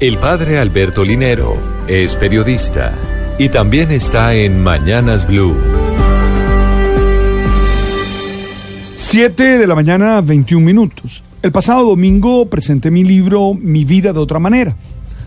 El 0.00 0.16
padre 0.16 0.58
Alberto 0.58 1.04
Linero 1.04 1.58
es 1.86 2.14
periodista 2.14 2.94
y 3.38 3.50
también 3.50 3.90
está 3.90 4.34
en 4.34 4.58
Mañanas 4.58 5.26
Blue. 5.26 5.54
7 8.96 9.58
de 9.58 9.66
la 9.66 9.74
mañana, 9.74 10.22
21 10.22 10.64
minutos. 10.64 11.22
El 11.42 11.52
pasado 11.52 11.86
domingo 11.86 12.46
presenté 12.46 12.90
mi 12.90 13.04
libro 13.04 13.52
Mi 13.52 13.84
vida 13.84 14.14
de 14.14 14.20
otra 14.20 14.38
manera. 14.38 14.74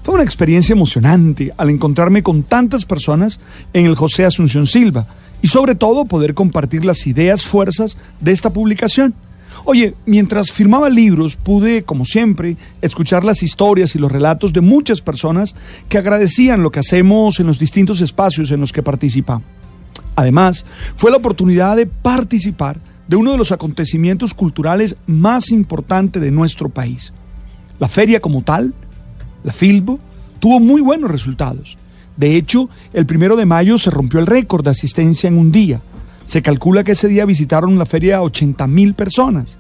Fue 0.02 0.16
una 0.16 0.23
experiencia 0.23 0.73
emocionante 0.73 1.53
al 1.55 1.69
encontrarme 1.69 2.23
con 2.23 2.41
tantas 2.41 2.83
personas 2.83 3.39
en 3.73 3.85
el 3.85 3.95
José 3.95 4.25
Asunción 4.25 4.66
Silva 4.66 5.05
y 5.44 5.49
sobre 5.49 5.75
todo 5.75 6.05
poder 6.05 6.33
compartir 6.33 6.83
las 6.83 7.05
ideas, 7.05 7.45
fuerzas 7.45 7.95
de 8.21 8.31
esta 8.31 8.52
publicación. 8.52 9.13
Oye, 9.66 9.95
mientras 10.05 10.52
firmaba 10.52 10.90
libros 10.90 11.38
pude, 11.38 11.84
como 11.84 12.03
siempre, 12.03 12.58
escuchar 12.81 13.23
las 13.23 13.44
historias 13.44 13.95
y 13.95 13.99
los 13.99 14.12
relatos 14.12 14.52
de 14.52 14.59
muchas 14.59 15.02
personas 15.02 15.55
que 15.88 15.98
agradecían 15.98 16.63
lo 16.63 16.72
que 16.72 16.80
hacemos 16.80 17.39
en 17.39 17.48
los 17.48 17.59
distintos 17.59 18.02
espacios 18.02 18.52
en 18.52 18.59
los 18.59 18.73
que 18.73 18.83
participamos. 18.83 19.47
Además, 20.16 20.66
fue 20.95 21.11
la 21.11 21.17
oportunidad 21.17 21.78
de 21.78 21.86
participar 21.86 22.78
de 23.08 23.16
uno 23.16 23.31
de 23.31 23.38
los 23.38 23.52
acontecimientos 23.52 24.33
culturales 24.33 24.97
más 25.08 25.50
importantes 25.50 26.22
de 26.22 26.31
nuestro 26.31 26.70
país. 26.70 27.14
La 27.80 27.88
feria 27.88 28.20
como 28.20 28.42
tal, 28.42 28.73
la 29.44 29.53
Filbo, 29.53 30.00
tuvo 30.39 30.59
muy 30.59 30.81
buenos 30.81 31.09
resultados. 31.09 31.77
De 32.17 32.36
hecho, 32.36 32.70
el 32.94 33.05
primero 33.05 33.36
de 33.36 33.45
mayo 33.45 33.77
se 33.77 33.89
rompió 33.89 34.20
el 34.20 34.27
récord 34.27 34.64
de 34.64 34.72
asistencia 34.72 35.27
en 35.27 35.38
un 35.38 35.52
día. 35.52 35.81
Se 36.25 36.41
calcula 36.41 36.83
que 36.83 36.93
ese 36.93 37.07
día 37.07 37.25
visitaron 37.25 37.77
la 37.77 37.85
feria 37.85 38.21
80 38.21 38.67
mil 38.67 38.93
personas. 38.93 39.57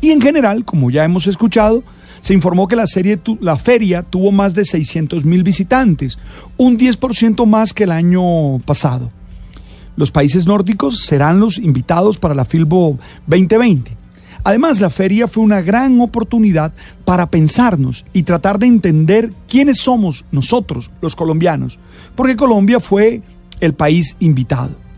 Y 0.00 0.10
en 0.10 0.20
general, 0.20 0.64
como 0.64 0.90
ya 0.90 1.04
hemos 1.04 1.26
escuchado, 1.26 1.82
se 2.20 2.34
informó 2.34 2.68
que 2.68 2.76
la, 2.76 2.86
serie 2.86 3.20
feria 3.62 4.02
tuvo 4.02 4.30
más 4.32 4.54
de 4.54 4.64
600 4.64 5.24
mil 5.24 5.42
visitantes, 5.42 6.18
un 6.56 6.78
10% 6.78 7.46
más 7.46 7.72
que 7.72 7.84
el 7.84 7.92
año 7.92 8.58
pasado. 8.60 9.10
Los 9.96 10.10
países 10.10 10.46
nórdicos 10.46 11.00
serán 11.00 11.40
los 11.40 11.58
invitados 11.58 12.18
para 12.18 12.34
la 12.34 12.44
Filbo 12.44 12.98
2020. 13.26 13.96
Además, 14.44 14.80
la 14.80 14.88
feria 14.88 15.28
fue 15.28 15.44
una 15.44 15.60
gran 15.60 16.00
oportunidad 16.00 16.72
para 17.04 17.30
pensarnos 17.30 18.06
y 18.12 18.22
tratar 18.22 18.58
de 18.58 18.66
entender 18.66 19.32
quiénes 19.46 19.80
somos 19.80 20.24
nosotros, 20.32 20.90
los 21.02 21.14
colombianos, 21.14 21.78
porque 22.14 22.36
Colombia 22.36 22.80
fue 22.80 23.20
el 23.60 23.74
país 23.74 24.16
invitado. 24.20 24.89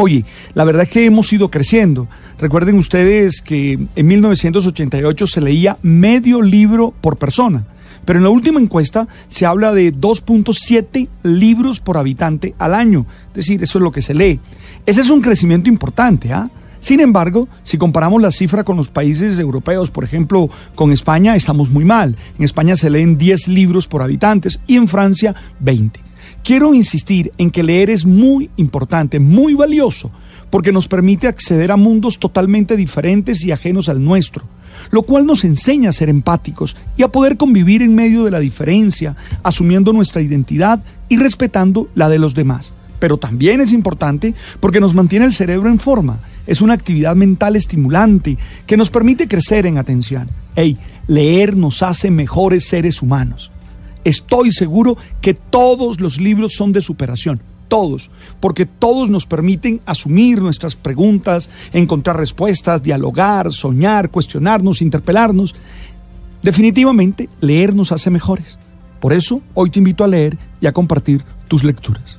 Oye, 0.00 0.24
la 0.54 0.62
verdad 0.62 0.84
es 0.84 0.90
que 0.90 1.06
hemos 1.06 1.32
ido 1.32 1.50
creciendo. 1.50 2.06
Recuerden 2.38 2.78
ustedes 2.78 3.42
que 3.42 3.76
en 3.96 4.06
1988 4.06 5.26
se 5.26 5.40
leía 5.40 5.76
medio 5.82 6.40
libro 6.40 6.94
por 7.00 7.16
persona, 7.16 7.66
pero 8.04 8.20
en 8.20 8.22
la 8.22 8.30
última 8.30 8.60
encuesta 8.60 9.08
se 9.26 9.44
habla 9.44 9.72
de 9.72 9.92
2.7 9.92 11.08
libros 11.24 11.80
por 11.80 11.96
habitante 11.96 12.54
al 12.58 12.74
año. 12.74 13.06
Es 13.30 13.34
decir, 13.34 13.60
eso 13.60 13.78
es 13.78 13.82
lo 13.82 13.90
que 13.90 14.00
se 14.00 14.14
lee. 14.14 14.38
Ese 14.86 15.00
es 15.00 15.10
un 15.10 15.20
crecimiento 15.20 15.68
importante, 15.68 16.32
¿ah? 16.32 16.48
Sin 16.78 17.00
embargo, 17.00 17.48
si 17.64 17.76
comparamos 17.76 18.22
la 18.22 18.30
cifra 18.30 18.62
con 18.62 18.76
los 18.76 18.90
países 18.90 19.36
europeos, 19.40 19.90
por 19.90 20.04
ejemplo, 20.04 20.48
con 20.76 20.92
España, 20.92 21.34
estamos 21.34 21.70
muy 21.70 21.84
mal. 21.84 22.14
En 22.38 22.44
España 22.44 22.76
se 22.76 22.88
leen 22.88 23.18
10 23.18 23.48
libros 23.48 23.88
por 23.88 24.02
habitantes 24.02 24.60
y 24.68 24.76
en 24.76 24.86
Francia 24.86 25.34
20. 25.58 26.07
Quiero 26.42 26.74
insistir 26.74 27.32
en 27.38 27.50
que 27.50 27.62
leer 27.62 27.90
es 27.90 28.04
muy 28.04 28.50
importante, 28.56 29.20
muy 29.20 29.54
valioso, 29.54 30.10
porque 30.50 30.72
nos 30.72 30.88
permite 30.88 31.28
acceder 31.28 31.70
a 31.70 31.76
mundos 31.76 32.18
totalmente 32.18 32.76
diferentes 32.76 33.44
y 33.44 33.52
ajenos 33.52 33.88
al 33.88 34.02
nuestro, 34.02 34.44
lo 34.90 35.02
cual 35.02 35.26
nos 35.26 35.44
enseña 35.44 35.90
a 35.90 35.92
ser 35.92 36.08
empáticos 36.08 36.76
y 36.96 37.02
a 37.02 37.08
poder 37.08 37.36
convivir 37.36 37.82
en 37.82 37.94
medio 37.94 38.24
de 38.24 38.30
la 38.30 38.40
diferencia, 38.40 39.16
asumiendo 39.42 39.92
nuestra 39.92 40.22
identidad 40.22 40.82
y 41.08 41.16
respetando 41.16 41.88
la 41.94 42.08
de 42.08 42.18
los 42.18 42.34
demás. 42.34 42.72
Pero 42.98 43.16
también 43.16 43.60
es 43.60 43.72
importante 43.72 44.34
porque 44.58 44.80
nos 44.80 44.94
mantiene 44.94 45.26
el 45.26 45.32
cerebro 45.32 45.68
en 45.68 45.78
forma 45.78 46.20
es 46.48 46.62
una 46.62 46.72
actividad 46.72 47.14
mental 47.14 47.56
estimulante 47.56 48.38
que 48.66 48.78
nos 48.78 48.88
permite 48.88 49.28
crecer 49.28 49.66
en 49.66 49.76
atención. 49.76 50.30
Hey, 50.56 50.78
leer 51.06 51.54
nos 51.54 51.82
hace 51.82 52.10
mejores 52.10 52.66
seres 52.66 53.02
humanos. 53.02 53.52
Estoy 54.04 54.52
seguro 54.52 54.96
que 55.20 55.34
todos 55.34 56.00
los 56.00 56.20
libros 56.20 56.54
son 56.54 56.72
de 56.72 56.82
superación, 56.82 57.40
todos, 57.68 58.10
porque 58.40 58.66
todos 58.66 59.10
nos 59.10 59.26
permiten 59.26 59.80
asumir 59.86 60.40
nuestras 60.40 60.76
preguntas, 60.76 61.50
encontrar 61.72 62.16
respuestas, 62.16 62.82
dialogar, 62.82 63.52
soñar, 63.52 64.10
cuestionarnos, 64.10 64.82
interpelarnos. 64.82 65.54
Definitivamente, 66.42 67.28
leer 67.40 67.74
nos 67.74 67.92
hace 67.92 68.10
mejores. 68.10 68.58
Por 69.00 69.12
eso, 69.12 69.40
hoy 69.54 69.70
te 69.70 69.78
invito 69.78 70.04
a 70.04 70.08
leer 70.08 70.38
y 70.60 70.66
a 70.66 70.72
compartir 70.72 71.22
tus 71.46 71.62
lecturas. 71.64 72.17